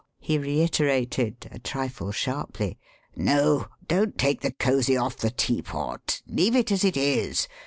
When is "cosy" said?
4.51-4.97